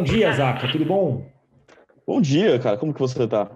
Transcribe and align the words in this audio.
Bom 0.00 0.04
dia, 0.04 0.32
Zaca, 0.32 0.66
tudo 0.72 0.86
bom? 0.86 1.26
Bom 2.06 2.22
dia, 2.22 2.58
cara. 2.58 2.78
Como 2.78 2.94
que 2.94 2.98
você 2.98 3.28
tá? 3.28 3.50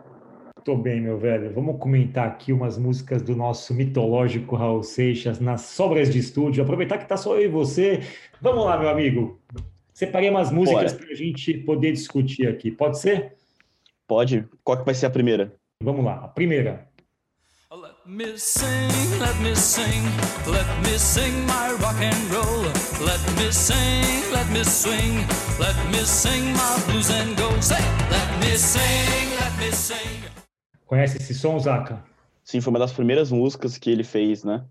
Tô 0.62 0.76
bem, 0.76 1.00
meu 1.00 1.16
velho. 1.16 1.50
Vamos 1.54 1.78
comentar 1.80 2.26
aqui 2.28 2.52
umas 2.52 2.76
músicas 2.76 3.22
do 3.22 3.34
nosso 3.34 3.72
mitológico 3.72 4.54
Raul 4.54 4.82
Seixas 4.82 5.40
nas 5.40 5.62
sobras 5.62 6.10
de 6.10 6.18
estúdio. 6.18 6.62
Aproveitar 6.62 6.98
que 6.98 7.08
tá 7.08 7.16
só 7.16 7.34
eu 7.36 7.46
e 7.46 7.48
você. 7.48 8.02
Vamos 8.42 8.62
lá, 8.62 8.78
meu 8.78 8.90
amigo. 8.90 9.40
Separei 9.94 10.28
umas 10.28 10.50
músicas 10.52 10.92
para 10.92 11.08
a 11.08 11.14
gente 11.14 11.54
poder 11.54 11.92
discutir 11.92 12.46
aqui. 12.46 12.70
Pode 12.70 12.98
ser? 12.98 13.32
Pode. 14.06 14.46
Qual 14.62 14.76
que 14.76 14.84
vai 14.84 14.94
ser 14.94 15.06
a 15.06 15.10
primeira? 15.10 15.54
Vamos 15.82 16.04
lá. 16.04 16.16
A 16.16 16.28
primeira. 16.28 16.86
Let 18.06 18.16
me 18.16 18.36
sing, 18.36 19.18
let 19.18 19.40
me 19.40 19.54
sing, 19.54 20.02
let 20.46 20.66
me 20.82 20.98
sing 20.98 21.46
my 21.46 21.72
rock 21.80 21.96
and 22.02 22.30
roll. 22.30 22.64
Let 23.00 23.18
me 23.38 23.50
sing, 23.50 24.30
let 24.30 24.46
me 24.50 24.62
swing, 24.62 25.24
let 25.58 25.74
me 25.90 26.04
sing 26.04 26.52
my 26.52 26.84
blues 26.84 27.10
and 27.10 27.34
go. 27.34 27.48
Say, 27.62 27.80
let 28.10 28.40
me 28.40 28.58
sing, 28.58 29.30
let 29.40 29.56
me 29.58 29.72
sing. 29.72 30.20
Conhece 30.86 31.16
esse 31.16 31.34
som, 31.34 31.58
Zaca? 31.58 32.04
Sim, 32.44 32.60
foi 32.60 32.72
uma 32.72 32.78
das 32.78 32.92
primeiras 32.92 33.32
músicas 33.32 33.78
que 33.78 33.88
ele 33.88 34.04
fez, 34.04 34.44
né? 34.44 34.66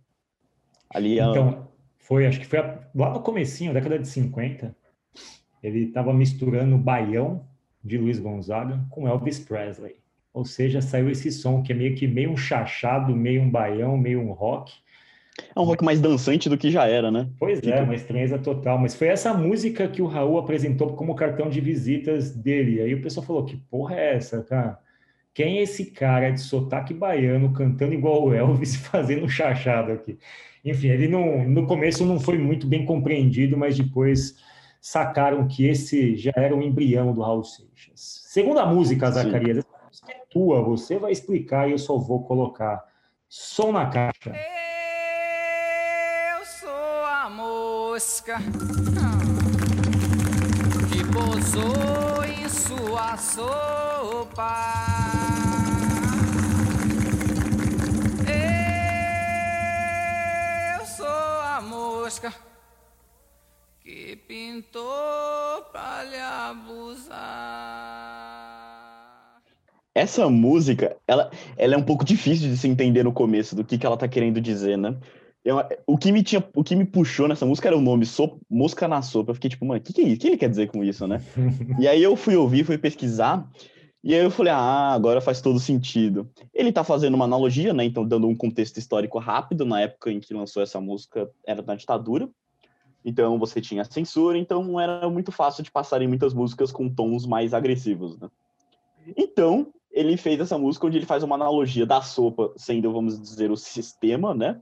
Ali 0.93 1.19
Então, 1.19 1.67
foi, 1.97 2.27
acho 2.27 2.39
que 2.39 2.45
foi 2.45 2.59
lá 2.93 3.13
no 3.13 3.21
comecinho, 3.21 3.73
década 3.73 3.97
de 3.97 4.07
50. 4.07 4.75
Ele 5.63 5.85
estava 5.85 6.13
misturando 6.13 6.75
o 6.75 6.79
baião 6.79 7.47
de 7.83 7.97
Luiz 7.97 8.19
Gonzaga 8.19 8.85
com 8.91 9.07
Elvis 9.07 9.39
Presley. 9.39 10.02
Ou 10.33 10.43
seja, 10.43 10.81
saiu 10.81 11.09
esse 11.09 11.31
som 11.31 11.61
que 11.61 11.71
é 11.71 11.75
meio 11.75 11.95
que 11.95 12.07
meio 12.07 12.31
um 12.31 12.37
chachado, 12.37 13.15
meio 13.15 13.41
um 13.41 13.49
baião, 13.49 13.95
meio 13.95 14.19
um 14.19 14.31
rock. 14.31 14.73
É 15.55 15.59
um 15.59 15.63
rock 15.63 15.83
mais 15.83 15.99
dançante 16.01 16.49
do 16.49 16.57
que 16.57 16.71
já 16.71 16.85
era, 16.87 17.11
né? 17.11 17.27
Pois 17.39 17.61
é, 17.63 17.81
uma 17.81 17.95
estranheza 17.95 18.37
total. 18.39 18.77
Mas 18.77 18.95
foi 18.95 19.07
essa 19.07 19.33
música 19.33 19.87
que 19.87 20.01
o 20.01 20.07
Raul 20.07 20.39
apresentou 20.39 20.93
como 20.95 21.15
cartão 21.15 21.49
de 21.49 21.61
visitas 21.61 22.35
dele. 22.35 22.81
Aí 22.81 22.93
o 22.93 23.01
pessoal 23.01 23.25
falou: 23.25 23.45
que 23.45 23.57
porra 23.57 23.95
é 23.95 24.15
essa, 24.15 24.43
cara? 24.43 24.79
Quem 25.33 25.57
é 25.57 25.63
esse 25.63 25.85
cara 25.85 26.29
de 26.29 26.41
sotaque 26.41 26.93
baiano 26.93 27.53
cantando 27.53 27.93
igual 27.93 28.23
o 28.23 28.33
Elvis 28.33 28.75
fazendo 28.87 29.27
chachado 29.27 29.91
aqui? 29.91 30.17
Enfim, 30.63 30.87
ele 30.87 31.07
não, 31.07 31.47
no 31.47 31.67
começo 31.67 32.05
não 32.05 32.19
foi 32.19 32.37
muito 32.37 32.65
bem 32.65 32.85
compreendido, 32.85 33.57
mas 33.57 33.77
depois 33.77 34.35
sacaram 34.79 35.47
que 35.47 35.65
esse 35.65 36.15
já 36.15 36.31
era 36.35 36.55
o 36.55 36.61
embrião 36.61 37.13
do 37.13 37.21
Raul 37.21 37.43
Seixas. 37.43 38.23
Segunda 38.27 38.65
música, 38.65 39.09
Zacarias, 39.11 39.65
tua, 40.33 40.61
você 40.61 40.97
vai 40.97 41.11
explicar 41.11 41.69
e 41.69 41.71
eu 41.73 41.77
só 41.77 41.97
vou 41.97 42.23
colocar 42.25 42.83
som 43.29 43.71
na 43.71 43.85
caixa. 43.85 44.35
Eu 46.37 46.45
sou 46.45 47.05
a 47.05 47.29
mosca 47.29 48.39
que 50.89 51.05
pousou 51.13 52.25
em 52.25 52.49
sua 52.49 53.15
sopa. 53.15 54.83
mosca 62.13 62.33
que 63.79 64.15
pintou 64.15 65.63
pra 65.71 66.03
lhe 66.03 66.19
abusar. 66.19 66.83
Essa 69.95 70.27
música, 70.29 70.97
ela, 71.07 71.29
ela 71.55 71.75
é 71.75 71.77
um 71.77 71.83
pouco 71.83 72.03
difícil 72.03 72.49
de 72.49 72.57
se 72.57 72.67
entender 72.67 73.03
no 73.03 73.13
começo 73.13 73.55
do 73.55 73.63
que, 73.63 73.77
que 73.77 73.85
ela 73.85 73.97
tá 73.97 74.07
querendo 74.07 74.41
dizer, 74.41 74.77
né? 74.77 74.97
Eu, 75.45 75.57
o, 75.85 75.97
que 75.97 76.11
me 76.11 76.23
tinha, 76.23 76.43
o 76.55 76.63
que 76.63 76.75
me 76.75 76.85
puxou 76.85 77.27
nessa 77.27 77.45
música 77.45 77.67
era 77.67 77.77
o 77.77 77.81
nome 77.81 78.05
so, 78.05 78.39
Mosca 78.49 78.87
na 78.87 79.01
Sopa. 79.01 79.31
Eu 79.31 79.35
fiquei 79.35 79.49
tipo, 79.49 79.65
mano, 79.65 79.79
o 79.79 79.83
que, 79.83 79.91
que 79.91 80.01
é 80.01 80.05
isso? 80.05 80.15
O 80.15 80.19
que 80.19 80.27
ele 80.27 80.37
quer 80.37 80.49
dizer 80.49 80.71
com 80.71 80.83
isso, 80.83 81.05
né? 81.05 81.21
e 81.79 81.87
aí 81.87 82.01
eu 82.01 82.15
fui 82.15 82.35
ouvir, 82.35 82.63
fui 82.63 82.77
pesquisar, 82.77 83.47
e 84.03 84.13
aí 84.13 84.21
eu 84.21 84.31
falei, 84.31 84.51
ah, 84.51 84.93
agora 84.93 85.21
faz 85.21 85.41
todo 85.41 85.59
sentido. 85.59 86.29
Ele 86.53 86.71
tá 86.71 86.83
fazendo 86.83 87.13
uma 87.13 87.23
analogia, 87.23 87.73
né? 87.73 87.85
Então, 87.85 88.05
dando 88.05 88.27
um 88.27 88.35
contexto 88.35 88.77
histórico 88.77 89.17
rápido, 89.17 89.63
na 89.63 89.81
época 89.81 90.11
em 90.11 90.19
que 90.19 90.33
lançou 90.33 90.61
essa 90.63 90.81
música, 90.81 91.29
era 91.45 91.61
na 91.61 91.75
ditadura. 91.75 92.29
Então, 93.05 93.39
você 93.39 93.61
tinha 93.61 93.83
censura, 93.85 94.37
então 94.37 94.79
era 94.79 95.09
muito 95.09 95.31
fácil 95.31 95.63
de 95.63 95.71
passarem 95.71 96.07
muitas 96.07 96.33
músicas 96.33 96.71
com 96.71 96.89
tons 96.89 97.25
mais 97.25 97.53
agressivos, 97.53 98.17
né? 98.17 98.29
Então, 99.17 99.73
ele 99.93 100.17
fez 100.17 100.39
essa 100.39 100.57
música 100.57 100.87
onde 100.87 100.97
ele 100.97 101.05
faz 101.05 101.21
uma 101.21 101.35
analogia 101.35 101.85
da 101.85 102.01
sopa 102.01 102.51
sendo, 102.57 102.91
vamos 102.91 103.21
dizer, 103.21 103.51
o 103.51 103.55
sistema, 103.55 104.33
né? 104.33 104.59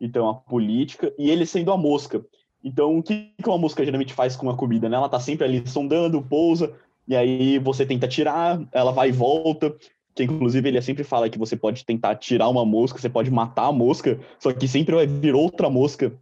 Então, 0.00 0.28
a 0.28 0.34
política, 0.34 1.12
e 1.18 1.30
ele 1.30 1.44
sendo 1.44 1.70
a 1.70 1.76
mosca. 1.76 2.24
Então, 2.64 2.98
o 2.98 3.02
que 3.02 3.30
uma 3.46 3.58
mosca 3.58 3.84
geralmente 3.84 4.14
faz 4.14 4.34
com 4.34 4.48
a 4.48 4.56
comida, 4.56 4.88
né? 4.88 4.96
Ela 4.96 5.08
tá 5.08 5.20
sempre 5.20 5.44
ali 5.44 5.62
sondando, 5.68 6.22
pousa, 6.22 6.74
e 7.06 7.14
aí 7.14 7.58
você 7.58 7.84
tenta 7.84 8.08
tirar, 8.08 8.60
ela 8.72 8.90
vai 8.90 9.10
e 9.10 9.12
volta. 9.12 9.76
Que 10.14 10.24
inclusive 10.24 10.68
ele 10.68 10.82
sempre 10.82 11.04
fala 11.04 11.30
que 11.30 11.38
você 11.38 11.56
pode 11.56 11.86
tentar 11.86 12.16
tirar 12.16 12.48
uma 12.48 12.66
mosca, 12.66 12.98
você 12.98 13.08
pode 13.08 13.30
matar 13.30 13.66
a 13.66 13.72
mosca, 13.72 14.20
só 14.38 14.52
que 14.52 14.68
sempre 14.68 14.94
vai 14.94 15.06
vir 15.06 15.34
outra 15.34 15.70
mosca 15.70 16.12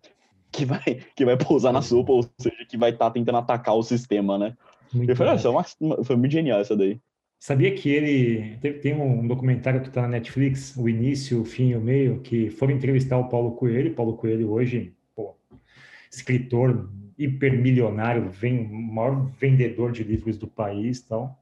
que 0.53 0.65
vai, 0.65 1.01
que 1.17 1.25
vai 1.25 1.37
pousar 1.37 1.73
na 1.73 1.83
sopa, 1.83 2.13
ou 2.13 2.25
seja, 2.39 2.65
que 2.69 2.77
vai 2.77 2.91
estar 2.91 3.07
tá 3.07 3.11
tentando 3.11 3.39
atacar 3.39 3.75
o 3.75 3.83
sistema, 3.83 4.39
né? 4.39 4.57
Muito 4.93 5.11
eu 5.11 5.17
falei, 5.17 5.35
ah, 5.35 5.51
uma, 5.51 5.65
uma, 5.81 6.05
foi 6.05 6.17
muito 6.17 6.33
genial 6.33 6.61
essa 6.61 6.77
daí. 6.77 7.01
Sabia 7.41 7.75
que 7.75 7.89
ele 7.89 8.59
tem 8.83 8.95
um 8.95 9.27
documentário 9.27 9.81
que 9.81 9.89
está 9.89 10.03
na 10.03 10.09
Netflix, 10.09 10.77
o 10.77 10.87
início, 10.87 11.41
o 11.41 11.45
fim 11.45 11.71
e 11.71 11.75
o 11.75 11.81
meio, 11.81 12.21
que 12.21 12.51
foram 12.51 12.75
entrevistar 12.75 13.17
o 13.17 13.31
Paulo 13.31 13.53
Coelho. 13.53 13.95
Paulo 13.95 14.15
Coelho 14.15 14.51
hoje, 14.51 14.93
pô, 15.17 15.35
escritor 16.13 16.91
hipermilionário, 17.19 18.29
vem, 18.29 18.69
maior 18.69 19.31
vendedor 19.41 19.91
de 19.91 20.05
livros 20.05 20.37
do 20.37 20.47
país 20.47 21.01
tal. 21.01 21.35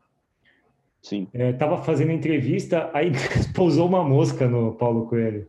Sim. 1.02 1.26
É, 1.34 1.52
tava 1.52 1.82
fazendo 1.82 2.12
entrevista, 2.12 2.92
aí 2.94 3.10
pousou 3.52 3.88
uma 3.88 4.04
mosca 4.04 4.46
no 4.46 4.74
Paulo 4.74 5.06
Coelho. 5.06 5.48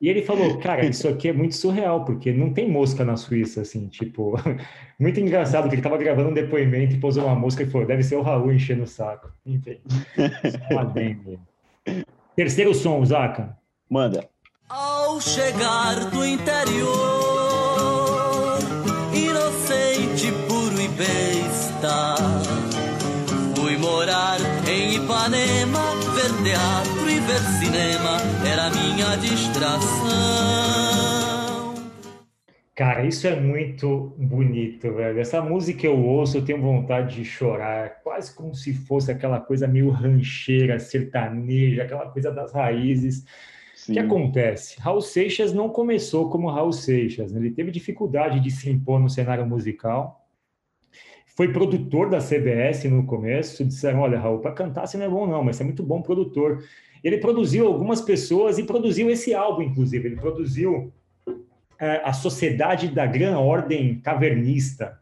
E 0.00 0.08
ele 0.08 0.22
falou, 0.22 0.58
cara, 0.58 0.86
isso 0.86 1.06
aqui 1.06 1.28
é 1.28 1.32
muito 1.32 1.54
surreal, 1.54 2.06
porque 2.06 2.32
não 2.32 2.54
tem 2.54 2.66
mosca 2.66 3.04
na 3.04 3.18
Suíça, 3.18 3.60
assim, 3.60 3.86
tipo, 3.86 4.34
muito 4.98 5.20
engraçado 5.20 5.68
que 5.68 5.74
ele 5.74 5.82
tava 5.82 5.98
gravando 5.98 6.30
um 6.30 6.34
depoimento 6.34 6.94
e 6.94 6.98
pousou 6.98 7.24
uma 7.24 7.34
mosca 7.34 7.62
e 7.62 7.66
falou, 7.66 7.86
deve 7.86 8.02
ser 8.02 8.16
o 8.16 8.22
Raul 8.22 8.50
enchendo 8.50 8.84
o 8.84 8.86
saco. 8.86 9.30
Enfim, 9.44 9.78
Terceiro 12.34 12.74
som, 12.74 13.04
Zaca. 13.04 13.54
Manda. 13.90 14.26
Ao 14.68 15.20
chegar 15.20 16.08
do 16.10 16.24
interior 16.24 17.60
inocente, 19.12 20.32
puro 20.48 20.80
e 20.80 20.88
besta. 20.88 22.09
Distração. 29.20 30.60
Cara, 32.74 33.04
isso 33.04 33.26
é 33.26 33.38
muito 33.38 34.14
bonito, 34.16 34.94
velho. 34.94 35.20
Essa 35.20 35.42
música 35.42 35.86
eu 35.86 35.98
ouço, 35.98 36.38
eu 36.38 36.44
tenho 36.44 36.62
vontade 36.62 37.16
de 37.16 37.24
chorar, 37.26 38.00
quase 38.02 38.34
como 38.34 38.54
se 38.54 38.72
fosse 38.72 39.12
aquela 39.12 39.38
coisa 39.38 39.68
meio 39.68 39.90
rancheira, 39.90 40.78
sertaneja, 40.78 41.82
aquela 41.82 42.08
coisa 42.08 42.32
das 42.32 42.52
raízes. 42.52 43.24
O 43.86 43.92
que 43.92 43.98
acontece? 43.98 44.80
Raul 44.80 45.00
Seixas 45.00 45.52
não 45.52 45.68
começou 45.68 46.30
como 46.30 46.50
Raul 46.50 46.72
Seixas, 46.72 47.32
né? 47.32 47.40
ele 47.40 47.50
teve 47.50 47.70
dificuldade 47.70 48.40
de 48.40 48.50
se 48.50 48.70
impor 48.70 48.98
no 48.98 49.10
cenário 49.10 49.44
musical. 49.46 50.26
Foi 51.36 51.52
produtor 51.52 52.10
da 52.10 52.18
CBS 52.18 52.84
no 52.84 53.04
começo. 53.06 53.64
Disseram: 53.64 54.00
Olha, 54.00 54.18
Raul, 54.18 54.40
para 54.40 54.52
cantar 54.52 54.86
você 54.86 54.98
não 54.98 55.06
é 55.06 55.08
bom, 55.08 55.26
não, 55.26 55.42
mas 55.42 55.56
você 55.56 55.62
é 55.62 55.66
muito 55.66 55.82
bom 55.82 56.02
produtor. 56.02 56.62
Ele 57.02 57.18
produziu 57.18 57.66
algumas 57.66 58.00
pessoas 58.00 58.58
e 58.58 58.64
produziu 58.64 59.10
esse 59.10 59.34
álbum, 59.34 59.62
inclusive. 59.62 60.08
Ele 60.08 60.16
produziu 60.16 60.92
é, 61.78 62.00
A 62.04 62.12
Sociedade 62.12 62.88
da 62.88 63.06
Gran 63.06 63.38
Ordem 63.38 64.00
Cavernista, 64.00 64.98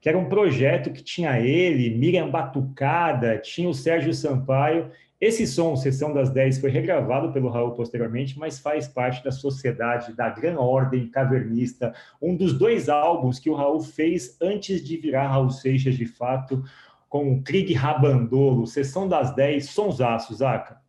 que 0.00 0.08
era 0.08 0.18
um 0.18 0.28
projeto 0.28 0.90
que 0.90 1.02
tinha 1.02 1.40
ele, 1.40 1.96
Miriam 1.96 2.28
Batucada, 2.30 3.38
tinha 3.38 3.68
o 3.68 3.74
Sérgio 3.74 4.12
Sampaio 4.12 4.90
esse 5.24 5.46
som, 5.46 5.74
Sessão 5.74 6.12
das 6.12 6.28
10, 6.28 6.58
foi 6.58 6.68
regravado 6.68 7.32
pelo 7.32 7.48
Raul 7.48 7.72
posteriormente, 7.72 8.38
mas 8.38 8.58
faz 8.58 8.86
parte 8.86 9.24
da 9.24 9.32
Sociedade 9.32 10.12
da 10.12 10.28
Gran 10.28 10.58
Ordem 10.58 11.08
Cavernista, 11.08 11.94
um 12.20 12.36
dos 12.36 12.52
dois 12.52 12.90
álbuns 12.90 13.38
que 13.38 13.48
o 13.48 13.54
Raul 13.54 13.80
fez 13.80 14.36
antes 14.38 14.84
de 14.84 14.98
virar 14.98 15.28
Raul 15.28 15.48
Seixas 15.48 15.94
de 15.94 16.04
fato, 16.04 16.62
com 17.08 17.32
o 17.32 17.42
Krieg 17.42 17.72
Rabandolo, 17.72 18.66
Sessão 18.66 19.08
das 19.08 19.34
10, 19.34 19.70
sonsaço, 19.70 20.34
Zaca. 20.34 20.83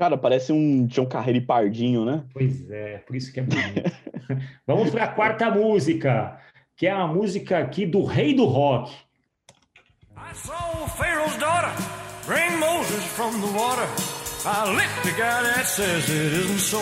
Cara, 0.00 0.16
parece 0.16 0.50
um 0.50 0.86
Tião 0.86 1.04
Carreiro 1.04 1.44
Pardinho, 1.44 2.06
né? 2.06 2.24
Pois 2.32 2.70
é, 2.70 2.96
por 3.06 3.14
isso 3.14 3.30
que 3.30 3.40
é 3.40 3.42
bonito. 3.42 3.92
Vamos 4.66 4.88
para 4.88 5.04
a 5.04 5.08
quarta 5.08 5.50
música, 5.50 6.40
que 6.74 6.86
é 6.86 6.90
a 6.90 7.06
música 7.06 7.58
aqui 7.58 7.84
do 7.84 8.02
Rei 8.06 8.32
do 8.32 8.46
Rock. 8.46 8.90
I 10.16 10.32
saw 10.32 10.88
Pharaoh's 10.96 11.36
daughter. 11.36 11.70
Bring 12.24 12.58
Moses 12.58 13.04
from 13.12 13.38
the 13.42 13.52
water. 13.52 13.86
I 14.46 14.74
lick 14.74 14.88
the 15.02 15.10
guy 15.20 15.42
that 15.42 15.66
says 15.66 16.08
it 16.08 16.32
isn't 16.32 16.60
so. 16.60 16.78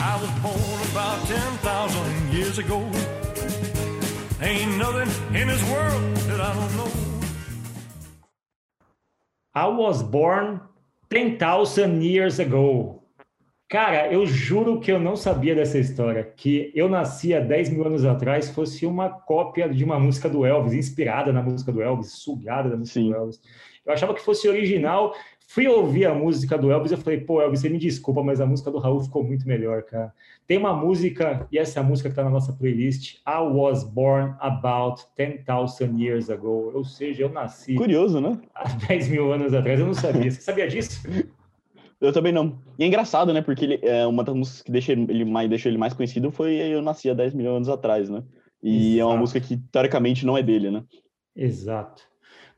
I 0.00 0.16
was 0.22 0.30
born 0.40 0.80
about 0.90 1.22
10,000 1.26 2.32
years 2.32 2.56
ago. 2.56 2.80
Ain't 4.40 4.78
nothing 4.78 5.34
in 5.34 5.48
this 5.48 5.62
world 5.70 6.16
that 6.30 6.40
I 6.40 6.54
don't 6.54 6.76
know. 6.78 6.90
I 9.54 9.66
was 9.66 10.02
born 10.02 10.62
10,000 11.12 12.02
years 12.02 12.40
ago. 12.40 13.02
Cara, 13.68 14.10
eu 14.10 14.26
juro 14.26 14.80
que 14.80 14.90
eu 14.90 14.98
não 14.98 15.14
sabia 15.14 15.54
dessa 15.54 15.78
história, 15.78 16.24
que 16.24 16.72
eu 16.74 16.88
nasci 16.88 17.34
há 17.34 17.40
10 17.40 17.70
mil 17.70 17.86
anos 17.86 18.04
atrás 18.04 18.50
fosse 18.50 18.86
uma 18.86 19.10
cópia 19.10 19.68
de 19.68 19.84
uma 19.84 19.98
música 19.98 20.28
do 20.28 20.44
Elvis, 20.44 20.72
inspirada 20.72 21.32
na 21.32 21.42
música 21.42 21.70
do 21.70 21.82
Elvis, 21.82 22.12
sugada 22.12 22.70
da 22.70 22.76
música 22.76 23.00
Sim. 23.00 23.10
do 23.10 23.16
Elvis. 23.16 23.40
Eu 23.84 23.92
achava 23.92 24.14
que 24.14 24.22
fosse 24.22 24.48
original, 24.48 25.14
fui 25.52 25.68
ouvir 25.68 26.06
a 26.06 26.14
música 26.14 26.56
do 26.56 26.72
Elvis, 26.72 26.92
eu 26.92 26.98
falei, 26.98 27.20
pô, 27.20 27.42
Elvis, 27.42 27.60
você 27.60 27.68
me 27.68 27.76
desculpa, 27.76 28.22
mas 28.22 28.40
a 28.40 28.46
música 28.46 28.70
do 28.70 28.78
Raul 28.78 29.02
ficou 29.02 29.22
muito 29.22 29.46
melhor, 29.46 29.82
cara. 29.82 30.10
Tem 30.46 30.56
uma 30.56 30.74
música, 30.74 31.46
e 31.52 31.58
essa 31.58 31.78
é 31.78 31.82
a 31.82 31.84
música 31.84 32.08
que 32.08 32.12
está 32.12 32.24
na 32.24 32.30
nossa 32.30 32.54
playlist, 32.54 33.16
I 33.26 33.38
Was 33.38 33.84
Born 33.84 34.34
About 34.40 35.02
10,000 35.14 35.98
Years 35.98 36.30
Ago, 36.30 36.72
ou 36.74 36.84
seja, 36.84 37.24
eu 37.24 37.28
nasci... 37.28 37.74
Curioso, 37.74 38.18
né? 38.18 38.40
Há 38.54 38.64
10 38.88 39.08
mil 39.08 39.30
anos 39.30 39.52
atrás, 39.52 39.78
eu 39.78 39.86
não 39.86 39.94
sabia. 39.94 40.30
Você 40.30 40.40
sabia 40.40 40.66
disso? 40.66 41.02
Eu 42.00 42.12
também 42.12 42.32
não. 42.32 42.58
E 42.76 42.82
é 42.82 42.86
engraçado, 42.88 43.32
né? 43.32 43.40
Porque 43.40 43.64
ele, 43.64 43.78
é, 43.80 44.04
uma 44.04 44.24
das 44.24 44.34
músicas 44.34 44.62
que 44.62 44.72
deixa 44.72 44.90
ele, 44.90 45.24
mais, 45.24 45.48
deixou 45.48 45.70
ele 45.70 45.78
mais 45.78 45.94
conhecido 45.94 46.32
foi 46.32 46.54
Eu 46.54 46.82
Nasci 46.82 47.08
há 47.08 47.14
10 47.14 47.32
milhões 47.32 47.52
de 47.52 47.56
anos 47.58 47.68
atrás, 47.68 48.10
né? 48.10 48.24
E 48.60 48.94
Exato. 48.96 49.00
é 49.00 49.04
uma 49.04 49.16
música 49.16 49.38
que, 49.38 49.56
teoricamente, 49.70 50.26
não 50.26 50.36
é 50.36 50.42
dele, 50.42 50.68
né? 50.68 50.82
Exato. 51.36 52.02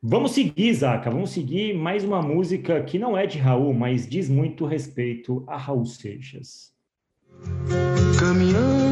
Vamos 0.07 0.33
seguir, 0.33 0.75
Zaca. 0.75 1.11
Vamos 1.11 1.31
seguir 1.31 1.73
mais 1.73 2.05
uma 2.05 2.21
música 2.21 2.83
que 2.85 2.99
não 2.99 3.17
é 3.17 3.27
de 3.27 3.39
Raul, 3.39 3.73
mas 3.73 4.07
diz 4.07 4.29
muito 4.29 4.67
respeito 4.67 5.43
a 5.47 5.57
Raul 5.57 5.87
Seixas. 5.87 6.75
Caminhando 8.21 8.84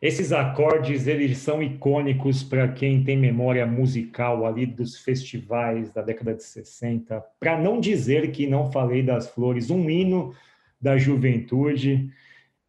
Esses 0.00 0.32
acordes, 0.32 1.06
eles 1.06 1.38
são 1.38 1.62
icônicos 1.62 2.42
para 2.42 2.68
quem 2.68 3.02
tem 3.02 3.16
memória 3.16 3.66
musical 3.66 4.46
ali 4.46 4.64
dos 4.64 4.98
festivais 4.98 5.92
da 5.92 6.02
década 6.02 6.34
de 6.34 6.44
60. 6.44 7.20
Para 7.40 7.60
não 7.60 7.80
dizer 7.80 8.30
que 8.30 8.46
não 8.46 8.70
falei 8.70 9.02
das 9.02 9.28
flores, 9.28 9.70
um 9.70 9.90
hino 9.90 10.32
da 10.80 10.96
juventude. 10.96 12.10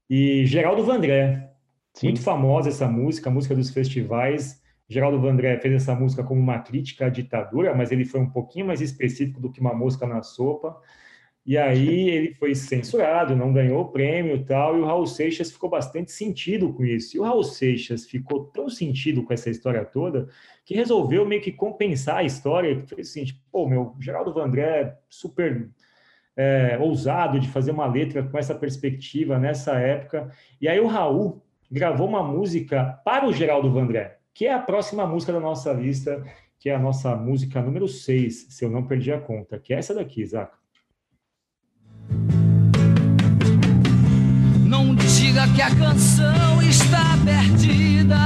E 0.09 0.43
Geraldo 0.47 0.83
Vandré, 0.83 1.49
Sim. 1.99 2.07
Muito 2.07 2.21
famosa 2.21 2.69
essa 2.69 2.87
música, 2.87 3.29
a 3.29 3.33
música 3.33 3.53
dos 3.53 3.71
festivais. 3.71 4.61
Geraldo 4.87 5.19
Vandré 5.19 5.59
fez 5.59 5.73
essa 5.73 5.93
música 5.93 6.23
como 6.23 6.39
uma 6.39 6.59
crítica 6.59 7.07
à 7.07 7.09
ditadura, 7.09 7.75
mas 7.75 7.91
ele 7.91 8.05
foi 8.05 8.21
um 8.21 8.29
pouquinho 8.29 8.67
mais 8.67 8.79
específico 8.79 9.41
do 9.41 9.51
que 9.51 9.59
uma 9.59 9.73
mosca 9.73 10.07
na 10.07 10.23
sopa. 10.23 10.77
E 11.45 11.57
aí 11.57 12.09
ele 12.09 12.33
foi 12.35 12.53
censurado, 12.53 13.35
não 13.35 13.51
ganhou 13.51 13.81
o 13.81 13.91
prêmio 13.91 14.35
e 14.35 14.43
tal, 14.43 14.77
e 14.77 14.81
o 14.81 14.85
Raul 14.85 15.07
Seixas 15.07 15.51
ficou 15.51 15.69
bastante 15.69 16.11
sentido 16.11 16.71
com 16.73 16.85
isso. 16.85 17.15
E 17.15 17.19
o 17.19 17.23
Raul 17.23 17.43
Seixas 17.43 18.05
ficou 18.05 18.45
tão 18.45 18.69
sentido 18.69 19.23
com 19.23 19.33
essa 19.33 19.49
história 19.49 19.83
toda 19.83 20.27
que 20.63 20.75
resolveu 20.75 21.25
meio 21.25 21.41
que 21.41 21.51
compensar 21.51 22.17
a 22.17 22.23
história, 22.23 22.75
que 22.75 22.95
fez 22.95 23.09
assim, 23.09 23.25
tipo, 23.25 23.39
pô, 23.51 23.67
meu, 23.67 23.95
Geraldo 23.99 24.33
Vandré 24.33 24.95
super 25.09 25.69
é, 26.37 26.77
ousado 26.79 27.39
de 27.39 27.49
fazer 27.49 27.71
uma 27.71 27.87
letra 27.87 28.21
com 28.23 28.37
essa 28.37 28.53
perspectiva 28.53 29.39
nessa 29.39 29.79
época. 29.79 30.29
E 30.61 30.67
aí 30.67 30.79
o 30.79 30.87
Raul 30.87 31.43
gravou 31.71 32.07
uma 32.07 32.23
música 32.23 33.01
para 33.03 33.27
o 33.27 33.33
Geraldo 33.33 33.71
Vandré, 33.71 34.19
que 34.33 34.45
é 34.45 34.53
a 34.53 34.59
próxima 34.59 35.05
música 35.07 35.33
da 35.33 35.39
nossa 35.39 35.73
lista, 35.73 36.23
que 36.59 36.69
é 36.69 36.75
a 36.75 36.79
nossa 36.79 37.15
música 37.15 37.61
número 37.61 37.87
6, 37.87 38.47
se 38.49 38.63
eu 38.63 38.69
não 38.69 38.85
perdi 38.85 39.11
a 39.11 39.19
conta, 39.19 39.57
que 39.59 39.73
é 39.73 39.77
essa 39.77 39.93
daqui, 39.93 40.25
Zaca. 40.25 40.57
Diga 45.39 45.53
que 45.53 45.61
a 45.61 45.75
canção 45.75 46.61
está 46.61 47.17
perdida. 47.23 48.17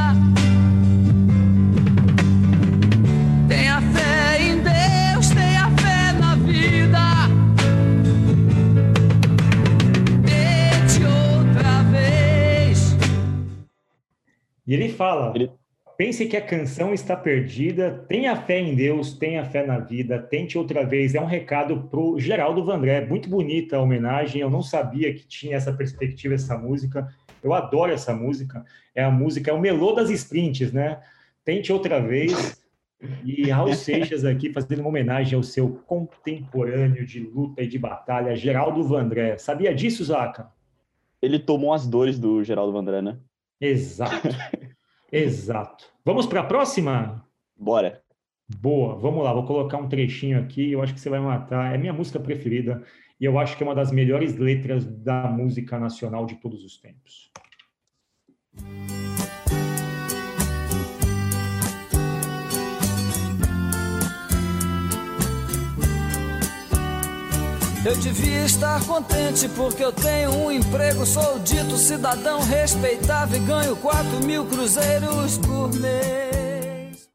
Tenha 3.47 3.81
fé 3.81 4.41
em 4.41 4.61
Deus, 4.61 5.29
tenha 5.29 5.69
fé 5.77 6.13
na 6.13 6.35
vida. 6.35 6.99
E 14.65 14.73
ele 14.73 14.89
fala: 14.89 15.33
ele... 15.35 15.51
pense 15.97 16.25
que 16.25 16.37
a 16.37 16.41
canção 16.41 16.93
está 16.93 17.15
perdida, 17.15 18.05
tenha 18.07 18.35
fé 18.35 18.59
em 18.59 18.75
Deus, 18.75 19.13
tenha 19.13 19.45
fé 19.45 19.65
na 19.65 19.79
vida, 19.79 20.19
tente 20.19 20.57
outra 20.57 20.85
vez. 20.85 21.15
É 21.15 21.21
um 21.21 21.25
recado 21.25 21.87
para 21.89 21.99
o 21.99 22.19
Geraldo 22.19 22.63
Vandré. 22.63 23.05
Muito 23.05 23.29
bonita 23.29 23.77
a 23.77 23.81
homenagem. 23.81 24.41
Eu 24.41 24.49
não 24.49 24.61
sabia 24.61 25.13
que 25.13 25.25
tinha 25.25 25.55
essa 25.55 25.71
perspectiva, 25.71 26.33
essa 26.33 26.57
música. 26.57 27.07
Eu 27.41 27.53
adoro 27.53 27.91
essa 27.91 28.13
música. 28.13 28.65
É 28.95 29.03
a 29.03 29.11
música, 29.11 29.51
é 29.51 29.53
o 29.53 29.59
melô 29.59 29.93
das 29.93 30.09
sprints, 30.09 30.71
né? 30.71 31.01
Tente 31.43 31.71
outra 31.71 31.99
vez. 31.99 32.61
E 33.23 33.49
Raul 33.49 33.73
Seixas 33.75 34.23
aqui 34.23 34.51
fazendo 34.51 34.79
uma 34.79 34.89
homenagem 34.89 35.35
ao 35.35 35.43
seu 35.43 35.69
contemporâneo 35.85 37.05
de 37.05 37.19
luta 37.19 37.61
e 37.61 37.67
de 37.67 37.77
batalha, 37.77 38.35
Geraldo 38.35 38.83
Vandré. 38.83 39.37
Sabia 39.37 39.73
disso, 39.73 40.03
Zaca? 40.03 40.51
Ele 41.21 41.39
tomou 41.39 41.73
as 41.73 41.87
dores 41.87 42.19
do 42.19 42.43
Geraldo 42.43 42.73
Vandré, 42.73 43.01
né? 43.01 43.17
Exato. 43.59 44.27
Exato. 45.13 45.85
Vamos 46.03 46.25
para 46.25 46.39
a 46.39 46.43
próxima? 46.43 47.23
Bora. 47.55 48.01
Boa, 48.59 48.95
vamos 48.95 49.23
lá, 49.23 49.31
vou 49.31 49.45
colocar 49.45 49.77
um 49.77 49.87
trechinho 49.87 50.39
aqui, 50.39 50.71
eu 50.71 50.81
acho 50.81 50.93
que 50.93 50.99
você 50.99 51.09
vai 51.09 51.19
matar. 51.19 51.73
É 51.73 51.77
minha 51.77 51.93
música 51.93 52.19
preferida 52.19 52.83
e 53.19 53.25
eu 53.25 53.37
acho 53.37 53.55
que 53.55 53.63
é 53.63 53.65
uma 53.65 53.75
das 53.75 53.91
melhores 53.91 54.35
letras 54.37 54.85
da 54.85 55.27
música 55.27 55.79
nacional 55.79 56.25
de 56.25 56.35
todos 56.35 56.63
os 56.63 56.77
tempos. 56.77 57.31
Eu 67.85 67.99
devia 67.99 68.45
estar 68.45 68.79
contente 68.87 69.49
porque 69.57 69.83
eu 69.83 69.91
tenho 69.91 70.29
um 70.31 70.49
emprego, 70.49 71.05
sou 71.05 71.37
dito 71.39 71.75
cidadão 71.75 72.39
respeitável 72.39 73.37
e 73.37 73.45
ganho 73.45 73.75
4 73.75 74.25
mil 74.25 74.45
cruzeiros 74.45 75.37
por 75.39 75.69
mês. 75.77 77.09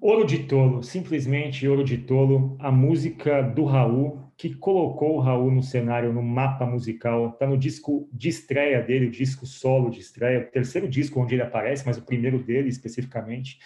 Ouro 0.00 0.26
de 0.26 0.40
Tolo, 0.40 0.82
simplesmente 0.82 1.68
Ouro 1.68 1.84
de 1.84 1.98
Tolo, 1.98 2.56
a 2.58 2.72
música 2.72 3.42
do 3.42 3.64
Raul, 3.64 4.18
que 4.36 4.52
colocou 4.56 5.18
o 5.18 5.20
Raul 5.20 5.52
no 5.52 5.62
cenário, 5.62 6.12
no 6.12 6.22
mapa 6.22 6.66
musical, 6.66 7.28
está 7.28 7.46
no 7.46 7.56
disco 7.56 8.08
de 8.12 8.28
estreia 8.28 8.82
dele, 8.82 9.06
o 9.06 9.10
disco 9.12 9.46
solo 9.46 9.88
de 9.88 10.00
estreia, 10.00 10.40
o 10.40 10.50
terceiro 10.50 10.88
disco 10.88 11.20
onde 11.20 11.36
ele 11.36 11.42
aparece, 11.42 11.84
mas 11.86 11.96
o 11.96 12.02
primeiro 12.02 12.40
dele 12.40 12.68
especificamente. 12.68 13.60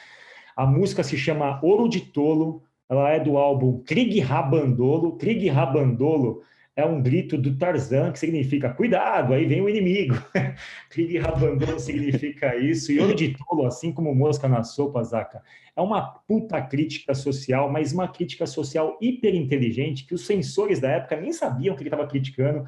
A 0.54 0.66
música 0.66 1.02
se 1.02 1.16
chama 1.16 1.58
Ouro 1.62 1.88
de 1.88 2.00
Tolo, 2.00 2.62
ela 2.92 3.10
é 3.10 3.18
do 3.18 3.38
álbum 3.38 3.82
Krieg 3.84 4.20
Rabandolo. 4.20 5.16
Krieg 5.16 5.48
Rabandolo 5.48 6.42
é 6.76 6.84
um 6.84 7.00
grito 7.00 7.38
do 7.38 7.56
Tarzan 7.56 8.12
que 8.12 8.18
significa 8.18 8.68
cuidado, 8.68 9.32
aí 9.32 9.46
vem 9.46 9.62
o 9.62 9.68
inimigo. 9.68 10.14
Krieg 10.90 11.16
Rabandolo 11.16 11.80
significa 11.80 12.54
isso. 12.54 12.92
E 12.92 13.00
olho 13.00 13.14
de 13.14 13.34
tolo, 13.34 13.64
assim 13.64 13.92
como 13.92 14.14
mosca 14.14 14.46
na 14.46 14.62
sopa, 14.62 15.02
Zaca, 15.02 15.42
é 15.74 15.80
uma 15.80 16.02
puta 16.02 16.60
crítica 16.60 17.14
social, 17.14 17.72
mas 17.72 17.94
uma 17.94 18.08
crítica 18.08 18.44
social 18.44 18.98
hiper 19.00 19.34
inteligente 19.34 20.04
que 20.04 20.14
os 20.14 20.26
censores 20.26 20.78
da 20.78 20.90
época 20.90 21.18
nem 21.18 21.32
sabiam 21.32 21.74
que 21.74 21.80
ele 21.80 21.88
estava 21.88 22.06
criticando. 22.06 22.62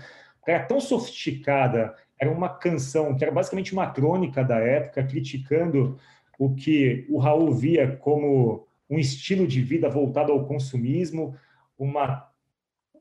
Era 0.47 0.65
tão 0.65 0.81
sofisticada, 0.81 1.95
era 2.19 2.31
uma 2.31 2.49
canção 2.49 3.15
que 3.15 3.23
era 3.23 3.33
basicamente 3.33 3.75
uma 3.75 3.91
crônica 3.91 4.43
da 4.43 4.57
época, 4.59 5.05
criticando 5.05 5.99
o 6.39 6.55
que 6.55 7.05
o 7.11 7.19
Raul 7.19 7.53
via 7.53 7.95
como 7.97 8.67
um 8.95 8.99
estilo 8.99 9.47
de 9.47 9.61
vida 9.61 9.89
voltado 9.89 10.33
ao 10.33 10.47
consumismo, 10.47 11.35
uma, 11.77 12.29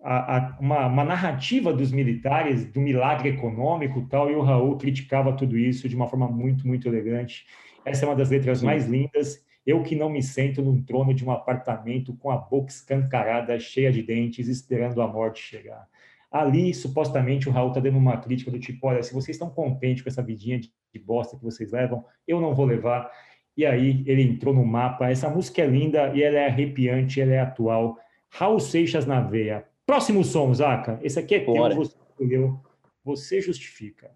a, 0.01 0.37
a, 0.37 0.57
uma, 0.59 0.87
uma, 0.87 1.03
narrativa 1.03 1.71
dos 1.71 1.91
militares, 1.91 2.65
do 2.65 2.81
milagre 2.81 3.29
econômico 3.29 4.07
tal, 4.09 4.29
e 4.31 4.35
o 4.35 4.41
Raul 4.41 4.77
criticava 4.77 5.33
tudo 5.33 5.57
isso 5.57 5.87
de 5.87 5.95
uma 5.95 6.07
forma 6.07 6.27
muito, 6.27 6.67
muito 6.67 6.87
elegante. 6.87 7.45
Essa 7.85 8.05
é 8.05 8.09
uma 8.09 8.15
das 8.15 8.29
letras 8.29 8.59
Sim. 8.59 8.65
mais 8.65 8.87
lindas. 8.87 9.43
Eu 9.65 9.81
que 9.83 9.95
não 9.95 10.09
me 10.09 10.21
sento 10.21 10.61
num 10.61 10.81
trono 10.83 11.13
de 11.13 11.23
um 11.23 11.31
apartamento 11.31 12.13
com 12.17 12.29
a 12.31 12.37
boca 12.37 12.71
escancarada, 12.71 13.57
cheia 13.59 13.91
de 13.91 14.01
dentes, 14.01 14.47
esperando 14.47 15.01
a 15.01 15.07
morte 15.07 15.41
chegar. 15.41 15.87
Ali, 16.29 16.73
supostamente, 16.73 17.47
o 17.47 17.51
Raul 17.51 17.69
está 17.69 17.79
dando 17.79 17.97
uma 17.97 18.17
crítica 18.17 18.49
do 18.49 18.59
tipo: 18.59 18.87
olha, 18.87 19.03
se 19.03 19.13
vocês 19.13 19.35
estão 19.35 19.49
contentes 19.49 20.01
com 20.01 20.09
essa 20.09 20.23
vidinha 20.23 20.59
de, 20.59 20.73
de 20.91 20.99
bosta 20.99 21.37
que 21.37 21.43
vocês 21.43 21.71
levam, 21.71 22.03
eu 22.27 22.41
não 22.41 22.55
vou 22.55 22.65
levar 22.65 23.09
e 23.55 23.65
aí 23.65 24.03
ele 24.05 24.23
entrou 24.23 24.53
no 24.53 24.65
mapa. 24.65 25.09
Essa 25.09 25.29
música 25.29 25.61
é 25.61 25.67
linda 25.67 26.11
e 26.15 26.23
ela 26.23 26.37
é 26.37 26.47
arrepiante, 26.47 27.21
ela 27.21 27.33
é 27.33 27.39
atual. 27.39 27.97
Raul 28.29 28.59
Seixas 28.59 29.05
na 29.05 29.21
veia. 29.21 29.65
Próximo 29.85 30.23
som, 30.23 30.53
Zaca. 30.53 30.99
Esse 31.03 31.19
aqui 31.19 31.35
é 31.35 31.39
teu, 31.39 31.53
você 31.53 31.95
escolheu. 32.09 32.59
Você 33.03 33.41
justifica. 33.41 34.11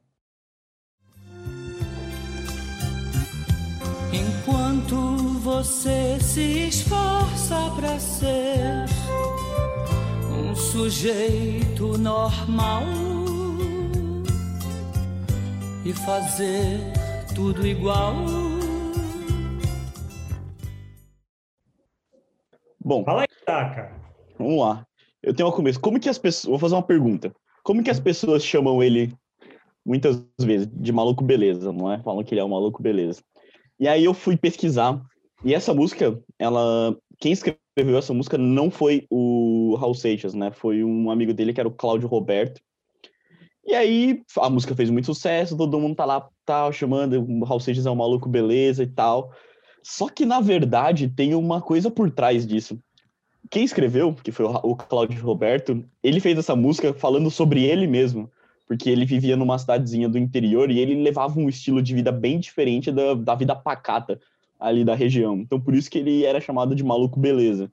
Enquanto 4.14 4.96
você 5.40 6.18
se 6.20 6.68
esforça 6.68 7.70
para 7.76 8.00
ser 8.00 8.86
um 10.32 10.56
sujeito 10.56 11.98
normal 11.98 12.84
e 15.86 15.94
fazer 15.94 16.80
tudo 17.36 17.68
igual. 17.68 18.16
Bom, 22.88 23.04
Fala 23.04 23.24
aí, 23.24 23.28
Taka. 23.46 23.92
vamos 24.40 24.60
lá. 24.60 24.88
Eu 25.22 25.34
tenho 25.34 25.50
uma 25.50 25.54
começo. 25.54 25.78
Como 25.78 26.00
que 26.00 26.08
as 26.08 26.18
pessoas. 26.18 26.50
Vou 26.50 26.58
fazer 26.58 26.76
uma 26.76 26.82
pergunta. 26.84 27.36
Como 27.62 27.84
que 27.84 27.90
as 27.90 28.00
pessoas 28.00 28.46
chamam 28.46 28.82
ele 28.82 29.14
muitas 29.86 30.24
vezes 30.40 30.70
de 30.72 30.94
maluco 30.94 31.22
beleza, 31.22 31.74
não 31.74 31.92
é? 31.92 32.02
Falam 32.02 32.24
que 32.24 32.34
ele 32.34 32.40
é 32.40 32.46
um 32.46 32.50
maluco 32.50 32.82
beleza. 32.82 33.22
E 33.78 33.90
aí 33.90 34.06
eu 34.06 34.14
fui 34.14 34.38
pesquisar. 34.38 35.02
E 35.44 35.54
essa 35.54 35.74
música, 35.74 36.18
ela. 36.40 36.96
Quem 37.20 37.34
escreveu 37.34 37.98
essa 37.98 38.14
música 38.14 38.38
não 38.38 38.72
foi 38.72 39.06
o 39.10 39.76
Raul 39.78 39.94
Seixas, 39.94 40.34
né? 40.34 40.52
Foi 40.52 40.82
um 40.82 41.12
amigo 41.12 41.34
dele 41.34 41.52
que 41.52 41.60
era 41.60 41.68
o 41.68 41.76
Cláudio 41.76 42.08
Roberto. 42.08 42.62
E 43.66 43.76
aí 43.76 44.22
a 44.40 44.50
música 44.50 44.74
fez 44.74 44.90
muito 44.90 45.08
sucesso, 45.08 45.58
todo 45.58 45.78
mundo 45.78 45.94
tá 45.94 46.06
lá, 46.06 46.26
tal, 46.46 46.72
chamando, 46.72 47.22
o 47.22 47.44
Raul 47.44 47.60
Seixas 47.60 47.86
é 47.86 47.92
um 47.92 47.96
maluco 47.96 48.30
beleza 48.30 48.82
e 48.82 48.88
tal. 48.88 49.34
Só 49.90 50.10
que, 50.10 50.26
na 50.26 50.42
verdade, 50.42 51.08
tem 51.08 51.34
uma 51.34 51.62
coisa 51.62 51.90
por 51.90 52.12
trás 52.12 52.46
disso. 52.46 52.78
Quem 53.50 53.64
escreveu, 53.64 54.14
que 54.14 54.34
foi 54.34 54.46
o 54.46 54.76
Cláudio 54.76 55.24
Roberto, 55.24 55.82
ele 56.04 56.20
fez 56.20 56.38
essa 56.38 56.58
música 56.58 56.94
falando 56.94 57.32
sobre 57.32 57.64
ele 57.64 57.88
mesmo, 57.88 58.30
porque 58.68 58.90
ele 58.90 59.06
vivia 59.06 59.38
numa 59.38 59.58
cidadezinha 59.58 60.10
do 60.10 60.18
interior 60.18 60.70
e 60.70 60.78
ele 60.78 61.02
levava 61.02 61.40
um 61.40 61.48
estilo 61.48 61.82
de 61.82 61.96
vida 61.96 62.12
bem 62.12 62.38
diferente 62.38 62.92
da, 62.92 63.14
da 63.14 63.34
vida 63.34 63.56
pacata 63.56 64.20
ali 64.60 64.84
da 64.84 64.94
região. 64.94 65.38
Então, 65.38 65.58
por 65.58 65.74
isso 65.74 65.90
que 65.90 66.00
ele 66.00 66.26
era 66.26 66.42
chamado 66.42 66.76
de 66.76 66.84
maluco 66.84 67.18
beleza. 67.18 67.72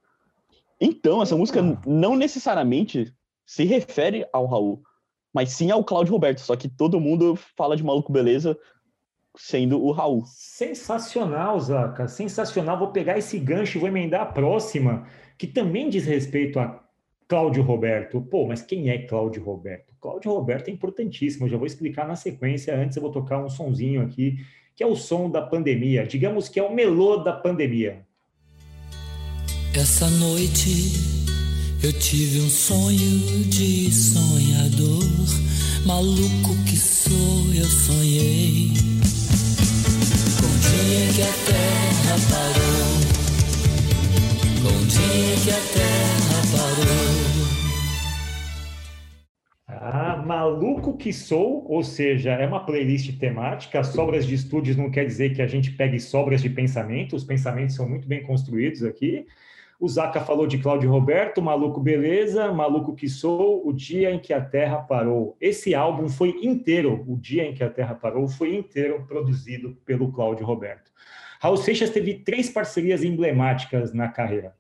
Então, 0.80 1.21
essa 1.21 1.37
música 1.37 1.61
Ah. 1.61 1.83
não 1.85 2.14
necessariamente 2.14 3.12
se 3.44 3.64
refere 3.64 4.25
ao 4.33 4.47
Raul, 4.47 4.85
mas 5.33 5.50
sim 5.50 5.68
ao 5.73 5.83
Cláudio 5.83 6.12
Roberto, 6.12 6.38
só 6.38 6.54
que 6.54 6.68
todo 6.68 7.00
mundo 7.00 7.37
fala 7.56 7.76
de 7.76 7.83
maluco 7.83 8.12
beleza 8.12 8.56
sendo 9.36 9.82
o 9.82 9.90
Raul. 9.90 10.22
Sensacional, 10.26 11.58
Zaca. 11.60 12.06
Sensacional. 12.08 12.78
Vou 12.78 12.92
pegar 12.92 13.18
esse 13.18 13.38
gancho 13.38 13.78
e 13.78 13.80
vou 13.80 13.88
emendar 13.88 14.22
a 14.22 14.26
próxima, 14.26 15.06
que 15.36 15.46
também 15.46 15.88
diz 15.88 16.06
respeito 16.06 16.58
a 16.58 16.82
Cláudio 17.26 17.62
Roberto. 17.62 18.20
Pô, 18.20 18.46
mas 18.46 18.62
quem 18.62 18.90
é 18.90 18.98
Cláudio 18.98 19.42
Roberto? 19.42 19.92
Cláudio 20.00 20.30
Roberto 20.32 20.68
é 20.68 20.72
importantíssimo. 20.72 21.46
Eu 21.46 21.50
já 21.50 21.56
vou 21.56 21.66
explicar 21.66 22.06
na 22.06 22.16
sequência. 22.16 22.76
Antes 22.76 22.96
eu 22.96 23.02
vou 23.02 23.10
tocar 23.10 23.42
um 23.42 23.48
sonzinho 23.48 24.02
aqui, 24.02 24.38
que 24.76 24.82
é 24.82 24.86
o 24.86 24.94
som 24.94 25.30
da 25.30 25.42
pandemia. 25.42 26.06
Digamos 26.06 26.48
que 26.48 26.60
é 26.60 26.62
o 26.62 26.74
melô 26.74 27.16
da 27.16 27.32
pandemia. 27.32 28.06
Essa 29.74 30.08
noite 30.08 31.14
eu 31.82 31.92
tive 31.92 32.40
um 32.40 32.48
sonho 32.48 33.44
de 33.48 33.90
sonhador. 33.90 35.02
Maluco 35.84 36.54
que 36.64 36.76
sou, 36.76 37.54
eu 37.54 37.64
sonhei. 37.64 38.72
Que 41.14 41.23
a 41.23 41.26
terra 41.26 42.16
parou. 42.28 42.90
Com 44.62 44.75
o 44.75 44.87
dia 44.87 45.37
que 45.44 45.50
a 45.50 45.62
terra 45.73 46.38
parou. 46.50 47.14
Ah, 49.68 50.16
maluco 50.26 50.97
que 50.97 51.12
sou, 51.12 51.64
ou 51.71 51.85
seja, 51.85 52.33
é 52.33 52.44
uma 52.44 52.66
playlist 52.66 53.16
temática. 53.16 53.85
Sobras 53.85 54.26
de 54.26 54.35
estúdios 54.35 54.76
não 54.76 54.90
quer 54.90 55.06
dizer 55.06 55.33
que 55.37 55.40
a 55.40 55.47
gente 55.47 55.71
pegue 55.71 56.00
sobras 56.00 56.42
de 56.42 56.50
pensamento, 56.50 57.14
os 57.14 57.23
pensamentos 57.23 57.76
são 57.76 57.88
muito 57.88 58.09
bem 58.09 58.25
construídos 58.25 58.83
aqui. 58.83 59.25
O 59.78 59.88
Zaca 59.88 60.21
falou 60.21 60.47
de 60.47 60.59
Cláudio 60.59 60.90
Roberto, 60.90 61.43
Maluco 61.43 61.81
Beleza, 61.81 62.52
Maluco 62.52 62.95
que 62.95 63.09
Sou, 63.09 63.66
O 63.66 63.73
Dia 63.73 64.11
em 64.11 64.19
que 64.19 64.33
a 64.33 64.40
Terra 64.40 64.78
Parou. 64.78 65.37
Esse 65.40 65.75
álbum 65.75 66.09
foi 66.09 66.38
inteiro, 66.43 67.04
O 67.09 67.16
Dia 67.16 67.45
em 67.45 67.54
que 67.54 67.64
a 67.64 67.71
Terra 67.71 67.95
Parou, 67.95 68.28
foi 68.28 68.54
inteiro 68.54 69.04
produzido 69.07 69.76
pelo 69.85 70.12
Cláudio 70.12 70.47
Roberto. 70.47 70.93
Raul 71.40 71.57
Seixas 71.57 71.90
teve 71.90 72.14
três 72.14 72.49
parcerias 72.49 73.02
emblemáticas 73.02 73.93
na 73.93 74.09
carreira. 74.09 74.54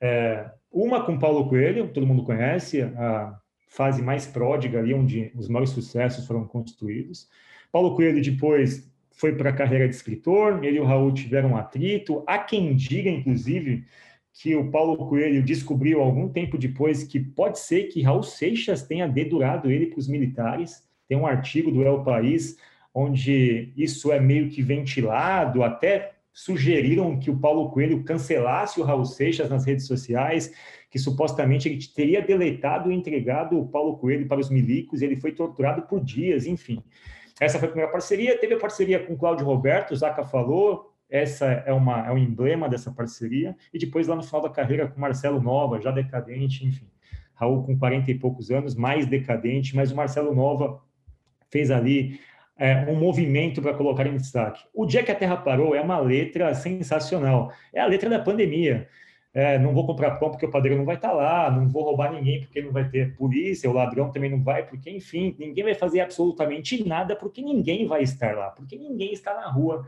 É, 0.00 0.50
uma 0.70 1.04
com 1.04 1.18
Paulo 1.18 1.48
Coelho, 1.48 1.88
todo 1.88 2.06
mundo 2.06 2.24
conhece, 2.24 2.82
a 2.82 3.38
fase 3.68 4.02
mais 4.02 4.26
pródiga 4.26 4.78
ali, 4.80 4.92
onde 4.92 5.32
os 5.34 5.48
maiores 5.48 5.70
sucessos 5.70 6.26
foram 6.26 6.44
construídos. 6.46 7.28
Paulo 7.72 7.94
Coelho 7.96 8.20
depois 8.20 8.92
foi 9.14 9.34
para 9.34 9.50
a 9.50 9.52
carreira 9.52 9.88
de 9.88 9.94
escritor, 9.94 10.64
ele 10.64 10.76
e 10.76 10.80
o 10.80 10.84
Raul 10.84 11.12
tiveram 11.12 11.56
atrito. 11.56 12.22
Há 12.26 12.38
quem 12.38 12.74
diga, 12.74 13.08
inclusive, 13.08 13.84
que 14.32 14.56
o 14.56 14.70
Paulo 14.70 14.96
Coelho 15.08 15.42
descobriu 15.42 16.00
algum 16.00 16.28
tempo 16.28 16.58
depois 16.58 17.04
que 17.04 17.20
pode 17.20 17.60
ser 17.60 17.84
que 17.84 18.02
Raul 18.02 18.24
Seixas 18.24 18.82
tenha 18.82 19.08
dedurado 19.08 19.70
ele 19.70 19.86
para 19.86 20.00
os 20.00 20.08
militares. 20.08 20.82
Tem 21.08 21.16
um 21.16 21.26
artigo 21.26 21.70
do 21.70 21.82
El 21.82 22.02
País 22.02 22.58
onde 22.92 23.72
isso 23.76 24.12
é 24.12 24.20
meio 24.20 24.48
que 24.50 24.62
ventilado, 24.62 25.62
até 25.62 26.12
sugeriram 26.32 27.18
que 27.18 27.30
o 27.30 27.38
Paulo 27.38 27.70
Coelho 27.70 28.02
cancelasse 28.02 28.80
o 28.80 28.84
Raul 28.84 29.04
Seixas 29.04 29.48
nas 29.48 29.64
redes 29.64 29.86
sociais, 29.86 30.52
que 30.90 30.98
supostamente 30.98 31.68
ele 31.68 31.78
teria 31.94 32.20
deletado 32.20 32.90
e 32.90 32.94
entregado 32.94 33.58
o 33.58 33.68
Paulo 33.68 33.96
Coelho 33.96 34.26
para 34.26 34.40
os 34.40 34.50
milicos, 34.50 35.02
ele 35.02 35.16
foi 35.16 35.32
torturado 35.32 35.82
por 35.82 36.02
dias, 36.02 36.46
enfim. 36.46 36.82
Essa 37.40 37.58
foi 37.58 37.68
a 37.68 37.70
primeira 37.70 37.92
parceria. 37.92 38.38
Teve 38.38 38.54
a 38.54 38.58
parceria 38.58 39.04
com 39.04 39.14
o 39.14 39.16
Cláudio 39.16 39.44
Roberto, 39.44 39.92
o 39.92 39.96
Zaca 39.96 40.24
falou, 40.24 40.94
essa 41.10 41.46
é, 41.46 41.72
uma, 41.72 42.06
é 42.06 42.12
um 42.12 42.18
emblema 42.18 42.68
dessa 42.68 42.90
parceria. 42.90 43.56
E 43.72 43.78
depois, 43.78 44.06
lá 44.06 44.16
no 44.16 44.22
final 44.22 44.40
da 44.40 44.50
carreira, 44.50 44.88
com 44.88 45.00
Marcelo 45.00 45.40
Nova, 45.40 45.80
já 45.80 45.90
decadente, 45.90 46.66
enfim. 46.66 46.88
Raul 47.34 47.64
com 47.64 47.76
40 47.76 48.10
e 48.10 48.14
poucos 48.14 48.50
anos, 48.50 48.74
mais 48.74 49.06
decadente, 49.06 49.74
mas 49.74 49.90
o 49.90 49.96
Marcelo 49.96 50.34
Nova 50.34 50.80
fez 51.50 51.70
ali 51.70 52.20
é, 52.56 52.86
um 52.88 52.94
movimento 52.94 53.60
para 53.60 53.74
colocar 53.74 54.06
em 54.06 54.16
destaque. 54.16 54.64
O 54.72 54.86
Dia 54.86 55.02
que 55.02 55.10
a 55.10 55.14
Terra 55.14 55.36
Parou 55.36 55.74
é 55.74 55.80
uma 55.80 55.98
letra 55.98 56.54
sensacional. 56.54 57.52
É 57.72 57.80
a 57.80 57.86
letra 57.86 58.08
da 58.08 58.20
pandemia. 58.20 58.88
É, 59.34 59.58
não 59.58 59.74
vou 59.74 59.84
comprar 59.84 60.12
pão 60.12 60.30
porque 60.30 60.46
o 60.46 60.50
padeiro 60.50 60.78
não 60.78 60.84
vai 60.84 60.94
estar 60.94 61.12
lá, 61.12 61.50
não 61.50 61.68
vou 61.68 61.82
roubar 61.82 62.12
ninguém 62.12 62.40
porque 62.40 62.62
não 62.62 62.70
vai 62.70 62.88
ter 62.88 63.16
polícia, 63.16 63.68
o 63.68 63.72
ladrão 63.72 64.12
também 64.12 64.30
não 64.30 64.40
vai, 64.40 64.64
porque, 64.64 64.88
enfim, 64.88 65.34
ninguém 65.36 65.64
vai 65.64 65.74
fazer 65.74 66.00
absolutamente 66.00 66.86
nada 66.86 67.16
porque 67.16 67.42
ninguém 67.42 67.84
vai 67.84 68.02
estar 68.02 68.36
lá, 68.36 68.50
porque 68.50 68.78
ninguém 68.78 69.12
está 69.12 69.34
na 69.34 69.48
rua 69.48 69.84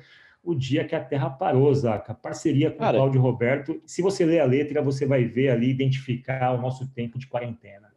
o 0.47 0.55
dia 0.55 0.85
que 0.85 0.95
a 0.95 1.00
Terra 1.00 1.29
parou, 1.29 1.75
Zaca. 1.75 2.15
Parceria 2.15 2.71
com 2.71 2.76
o 2.76 2.79
Cara. 2.79 2.99
Cláudio 2.99 3.21
Roberto. 3.21 3.83
Se 3.85 4.00
você 4.00 4.25
ler 4.25 4.38
a 4.38 4.45
letra, 4.45 4.81
você 4.81 5.05
vai 5.05 5.25
ver 5.25 5.50
ali, 5.50 5.69
identificar 5.69 6.53
o 6.53 6.61
nosso 6.61 6.87
tempo 6.88 7.19
de 7.19 7.26
quarentena. 7.26 7.88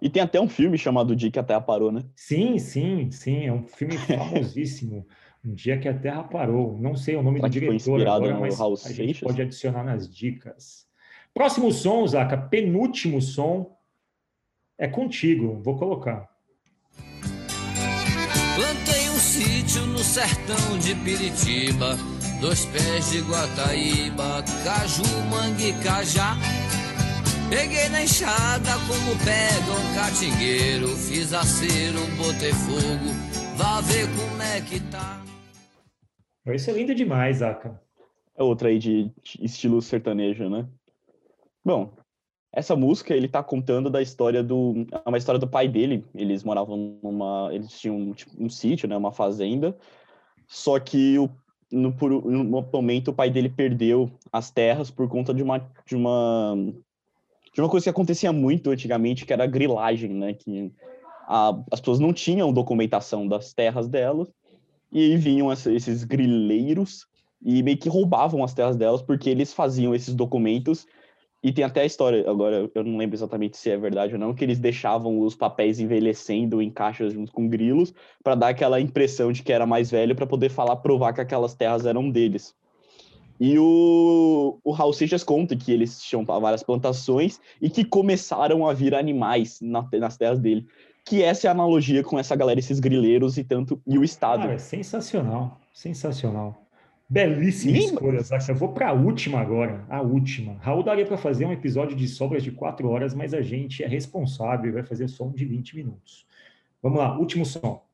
E 0.00 0.08
tem 0.08 0.22
até 0.22 0.40
um 0.40 0.48
filme 0.48 0.78
chamado 0.78 1.10
O 1.12 1.16
Dia 1.16 1.30
que 1.30 1.38
a 1.38 1.42
Terra 1.42 1.60
Parou, 1.60 1.92
né? 1.92 2.04
Sim, 2.14 2.58
sim, 2.58 3.10
sim, 3.10 3.46
é 3.46 3.52
um 3.52 3.64
filme 3.64 3.96
famosíssimo. 4.06 5.06
Um 5.44 5.54
dia 5.54 5.76
que 5.78 5.88
a 5.88 5.94
Terra 5.94 6.22
parou. 6.22 6.78
Não 6.78 6.94
sei 6.94 7.16
o 7.16 7.22
nome 7.22 7.38
Será 7.38 7.48
do 7.48 7.52
diretor 7.52 7.74
inspirado 7.74 8.24
agora, 8.24 8.34
no 8.34 8.40
mas 8.40 8.60
a 8.60 8.88
gente 8.88 8.94
Seixas? 8.94 9.20
pode 9.20 9.42
adicionar 9.42 9.82
nas 9.84 10.08
dicas. 10.08 10.86
Próximo 11.34 11.72
som, 11.72 12.06
Zaca, 12.06 12.36
penúltimo 12.36 13.20
som 13.20 13.76
é 14.78 14.86
contigo. 14.86 15.60
Vou 15.62 15.76
colocar. 15.76 16.28
Plantei 18.54 19.08
um 19.08 19.18
sítio 19.18 19.84
no 19.86 19.98
sertão 19.98 20.78
de 20.78 20.94
Piritiba, 20.96 21.96
dois 22.40 22.64
pés 22.66 23.10
de 23.10 23.20
Guataíba, 23.22 24.44
caju, 24.62 25.02
mangue 25.28 25.70
e 25.70 25.72
cajá. 25.82 26.36
Peguei 27.48 27.88
na 27.88 28.02
enxada 28.04 28.70
como 28.86 29.16
pega 29.24 29.72
um 29.72 29.94
catingueiro, 29.94 30.88
fiz 30.96 31.32
acero, 31.34 31.98
botei 32.16 32.52
fogo, 32.52 33.12
vá 33.56 33.80
ver 33.80 34.06
como 34.16 34.42
é 34.42 34.60
que 34.60 34.80
tá. 34.80 35.21
Isso 36.46 36.70
é 36.70 36.72
lindo 36.72 36.94
demais, 36.94 37.38
Zaca. 37.38 37.80
É 38.36 38.42
outra 38.42 38.68
aí 38.68 38.78
de 38.78 39.10
estilo 39.40 39.80
sertanejo, 39.80 40.48
né? 40.48 40.66
Bom, 41.64 41.92
essa 42.52 42.74
música 42.74 43.14
ele 43.14 43.28
tá 43.28 43.42
contando 43.42 43.88
da 43.88 44.02
história 44.02 44.42
do. 44.42 44.86
É 44.90 45.08
uma 45.08 45.18
história 45.18 45.38
do 45.38 45.48
pai 45.48 45.68
dele. 45.68 46.04
Eles 46.14 46.42
moravam 46.42 46.98
numa. 47.02 47.48
Eles 47.52 47.78
tinham 47.78 48.12
tipo, 48.12 48.32
um 48.38 48.48
sítio, 48.48 48.88
né? 48.88 48.96
Uma 48.96 49.12
fazenda. 49.12 49.76
Só 50.48 50.78
que 50.78 51.18
o, 51.18 51.30
no, 51.70 51.92
por 51.92 52.12
um 52.12 52.44
momento 52.44 53.08
o 53.08 53.14
pai 53.14 53.30
dele 53.30 53.48
perdeu 53.48 54.10
as 54.32 54.50
terras 54.50 54.90
por 54.90 55.08
conta 55.08 55.32
de 55.32 55.42
uma. 55.42 55.70
De 55.86 55.96
uma 55.96 56.54
de 57.54 57.60
uma 57.60 57.68
coisa 57.68 57.84
que 57.84 57.90
acontecia 57.90 58.32
muito 58.32 58.70
antigamente, 58.70 59.26
que 59.26 59.32
era 59.32 59.44
a 59.44 59.46
grilagem, 59.46 60.10
né? 60.12 60.34
Que 60.34 60.72
a, 61.28 61.58
as 61.70 61.80
pessoas 61.80 62.00
não 62.00 62.12
tinham 62.12 62.52
documentação 62.52 63.28
das 63.28 63.52
terras 63.52 63.88
delas, 63.88 64.32
e 64.92 65.00
aí 65.00 65.16
vinham 65.16 65.50
esses 65.52 66.04
grileiros 66.04 67.06
e 67.44 67.62
meio 67.62 67.78
que 67.78 67.88
roubavam 67.88 68.44
as 68.44 68.54
terras 68.54 68.76
delas 68.76 69.02
porque 69.02 69.30
eles 69.30 69.52
faziam 69.52 69.94
esses 69.94 70.14
documentos 70.14 70.86
e 71.42 71.52
tem 71.52 71.64
até 71.64 71.80
a 71.80 71.84
história, 71.84 72.28
agora 72.30 72.70
eu 72.72 72.84
não 72.84 72.96
lembro 72.96 73.16
exatamente 73.16 73.56
se 73.56 73.68
é 73.68 73.76
verdade 73.76 74.14
ou 74.14 74.20
não, 74.20 74.32
que 74.32 74.44
eles 74.44 74.60
deixavam 74.60 75.20
os 75.20 75.34
papéis 75.34 75.80
envelhecendo 75.80 76.62
em 76.62 76.70
caixas 76.70 77.12
junto 77.12 77.32
com 77.32 77.48
grilos 77.48 77.92
para 78.22 78.36
dar 78.36 78.48
aquela 78.50 78.80
impressão 78.80 79.32
de 79.32 79.42
que 79.42 79.52
era 79.52 79.66
mais 79.66 79.90
velho 79.90 80.14
para 80.14 80.26
poder 80.26 80.50
falar, 80.50 80.76
provar 80.76 81.12
que 81.12 81.20
aquelas 81.20 81.52
terras 81.52 81.84
eram 81.84 82.08
deles. 82.08 82.54
E 83.40 83.58
o, 83.58 84.60
o 84.62 84.70
Raul 84.70 84.92
Seixas 84.92 85.24
conta 85.24 85.56
que 85.56 85.72
eles 85.72 86.00
tinham 86.00 86.24
várias 86.24 86.62
plantações 86.62 87.40
e 87.60 87.68
que 87.68 87.84
começaram 87.84 88.68
a 88.68 88.72
vir 88.72 88.94
animais 88.94 89.58
na, 89.60 89.84
nas 89.94 90.16
terras 90.16 90.38
dele. 90.38 90.64
Que 91.04 91.22
essa 91.22 91.46
é 91.46 91.48
a 91.48 91.52
analogia 91.52 92.02
com 92.02 92.18
essa 92.18 92.36
galera, 92.36 92.60
esses 92.60 92.78
grileiros 92.78 93.36
e 93.36 93.44
tanto 93.44 93.80
e 93.86 93.98
o 93.98 94.04
Estado. 94.04 94.42
Cara, 94.42 94.54
é 94.54 94.58
sensacional, 94.58 95.60
sensacional. 95.72 96.62
Belíssima 97.12 97.76
Sim, 97.76 97.84
escolha. 97.84 98.20
Eu 98.48 98.54
vou 98.54 98.70
para 98.70 98.88
a 98.88 98.92
última 98.92 99.38
agora, 99.38 99.84
a 99.90 100.00
última. 100.00 100.56
Raul 100.60 100.82
daria 100.82 101.04
para 101.04 101.18
fazer 101.18 101.44
um 101.44 101.52
episódio 101.52 101.94
de 101.94 102.08
sobras 102.08 102.42
de 102.42 102.50
quatro 102.50 102.88
horas, 102.88 103.12
mas 103.12 103.34
a 103.34 103.42
gente 103.42 103.84
é 103.84 103.86
responsável 103.86 104.70
e 104.70 104.72
vai 104.72 104.82
fazer 104.82 105.08
só 105.08 105.24
um 105.24 105.32
de 105.32 105.44
20 105.44 105.76
minutos. 105.76 106.26
Vamos 106.82 106.98
lá, 106.98 107.18
último 107.18 107.44
som. 107.44 107.84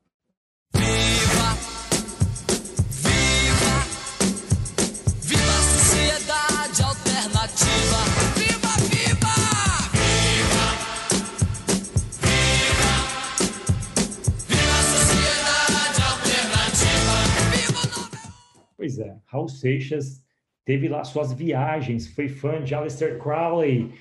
Pois 18.79 18.97
é, 18.97 19.13
Raul 19.25 19.49
Seixas 19.49 20.23
teve 20.63 20.87
lá 20.87 21.03
suas 21.03 21.33
viagens, 21.33 22.07
foi 22.07 22.29
fã 22.29 22.63
de 22.63 22.73
Aleister 22.73 23.19
Crowley, 23.19 23.91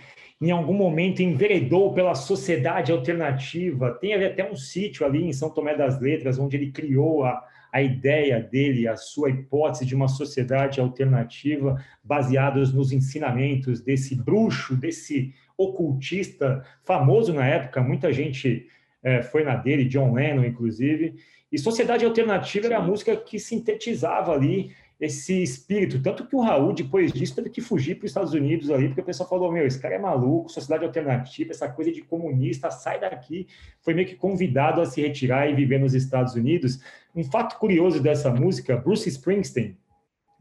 em 0.41 0.53
algum 0.53 0.73
momento 0.73 1.21
enveredou 1.21 1.93
pela 1.93 2.15
sociedade 2.15 2.93
alternativa. 2.93 3.99
Tem 4.01 4.15
até 4.15 4.49
um 4.49 4.55
sítio 4.55 5.05
ali 5.05 5.25
em 5.25 5.33
São 5.33 5.51
Tomé 5.51 5.77
das 5.77 6.01
Letras, 6.01 6.39
onde 6.39 6.57
ele 6.57 6.71
criou 6.71 7.25
a, 7.25 7.45
a 7.73 7.83
ideia 7.83 8.41
dele, 8.41 8.87
a 8.87 8.97
sua 8.97 9.31
hipótese 9.31 9.85
de 9.85 9.97
uma 9.97 10.07
sociedade 10.07 10.79
alternativa, 10.79 11.85
baseados 12.05 12.73
nos 12.73 12.93
ensinamentos 12.93 13.81
desse 13.81 14.15
bruxo, 14.15 14.77
desse 14.77 15.35
ocultista 15.57 16.65
famoso 16.85 17.33
na 17.33 17.45
época. 17.45 17.83
Muita 17.83 18.13
gente 18.13 18.69
é, 19.03 19.23
foi 19.23 19.43
na 19.43 19.57
dele, 19.57 19.87
John 19.87 20.13
Lennon, 20.13 20.45
inclusive. 20.45 21.17
E 21.51 21.59
Sociedade 21.59 22.05
Alternativa 22.05 22.67
era 22.67 22.79
a 22.79 22.83
música 22.83 23.17
que 23.17 23.39
sintetizava 23.39 24.33
ali 24.33 24.75
esse 25.01 25.43
espírito. 25.43 26.03
Tanto 26.03 26.27
que 26.27 26.35
o 26.35 26.41
Raul, 26.41 26.73
depois 26.73 27.13
disso, 27.13 27.35
teve 27.35 27.51
que 27.51 27.61
fugir 27.61 27.95
para 27.95 28.07
os 28.07 28.11
Estados 28.11 28.33
Unidos 28.35 28.71
ali, 28.71 28.89
porque 28.89 29.01
o 29.01 29.05
pessoal 29.05 29.29
falou: 29.29 29.53
meu, 29.53 29.67
esse 29.67 29.81
cara 29.81 29.95
é 29.95 29.99
maluco, 29.99 30.51
sociedade 30.51 30.85
alternativa, 30.85 31.53
essa 31.53 31.69
coisa 31.69 31.93
de 31.93 32.03
comunista, 32.03 32.71
sai 32.71 33.01
daqui. 33.01 33.47
Foi 33.81 33.95
meio 33.95 34.09
que 34.09 34.17
convidado 34.17 34.81
a 34.81 34.87
se 34.87 35.01
retirar 35.01 35.49
e 35.49 35.55
viver 35.55 35.79
nos 35.79 35.95
Estados 35.95 36.35
Unidos. 36.35 36.81
Um 37.15 37.25
fato 37.25 37.59
curioso 37.59 38.03
dessa 38.03 38.31
música: 38.31 38.77
Bruce 38.77 39.09
Springsteen, 39.09 39.77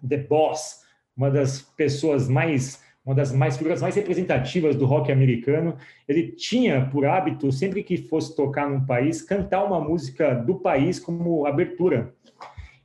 The 0.07 0.17
Boss, 0.17 0.83
uma 1.15 1.29
das 1.29 1.61
pessoas 1.61 2.27
mais 2.27 2.81
uma 3.07 3.15
das 3.15 3.31
mais 3.31 3.55
figuras 3.55 3.81
mais 3.81 3.95
representativas 3.95 4.75
do 4.75 4.85
rock 4.85 5.09
americano, 5.09 5.77
ele 6.05 6.33
tinha 6.33 6.85
por 6.87 7.05
hábito, 7.05 7.53
sempre 7.53 7.81
que 7.81 7.95
fosse 7.95 8.35
tocar 8.35 8.69
num 8.69 8.85
país, 8.85 9.21
cantar 9.21 9.63
uma 9.63 9.79
música 9.79 10.35
do 10.35 10.55
país 10.55 10.99
como 10.99 11.45
abertura. 11.45 12.13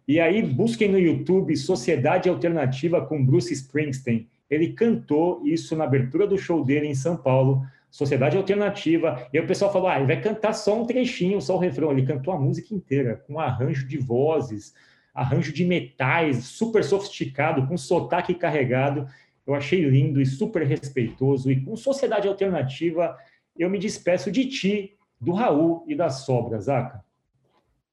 E 0.06 0.20
aí 0.20 0.40
busquem 0.40 0.88
no 0.88 0.98
YouTube 0.98 1.56
Sociedade 1.56 2.28
Alternativa 2.28 3.04
com 3.04 3.24
Bruce 3.24 3.52
Springsteen. 3.52 4.28
Ele 4.48 4.72
cantou 4.74 5.42
isso 5.44 5.74
na 5.74 5.84
abertura 5.84 6.24
do 6.24 6.38
show 6.38 6.64
dele 6.64 6.86
em 6.86 6.94
São 6.94 7.16
Paulo, 7.16 7.66
Sociedade 7.90 8.36
Alternativa. 8.36 9.26
E 9.32 9.38
aí 9.38 9.44
o 9.44 9.48
pessoal 9.48 9.72
falou: 9.72 9.88
ah, 9.88 9.96
ele 9.96 10.06
vai 10.06 10.20
cantar 10.20 10.52
só 10.52 10.80
um 10.80 10.86
trechinho, 10.86 11.40
só 11.40 11.56
o 11.56 11.58
refrão. 11.58 11.90
Ele 11.90 12.06
cantou 12.06 12.32
a 12.32 12.38
música 12.38 12.72
inteira, 12.72 13.16
com 13.26 13.40
arranjo 13.40 13.88
de 13.88 13.98
vozes, 13.98 14.72
arranjo 15.12 15.52
de 15.52 15.64
metais, 15.64 16.44
super 16.44 16.84
sofisticado, 16.84 17.66
com 17.66 17.76
sotaque 17.76 18.34
carregado. 18.34 19.08
Eu 19.52 19.56
achei 19.56 19.84
lindo 19.84 20.18
e 20.18 20.24
super 20.24 20.66
respeitoso. 20.66 21.50
E 21.50 21.60
com 21.62 21.76
Sociedade 21.76 22.26
Alternativa, 22.26 23.14
eu 23.54 23.68
me 23.68 23.78
despeço 23.78 24.32
de 24.32 24.46
ti, 24.46 24.96
do 25.20 25.32
Raul 25.32 25.84
e 25.86 25.94
das 25.94 26.24
sobras, 26.24 26.64
Zaca. 26.64 27.04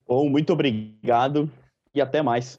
Bom, 0.08 0.30
muito 0.30 0.54
obrigado 0.54 1.52
e 1.93 2.00
até 2.00 2.22
mais. 2.22 2.58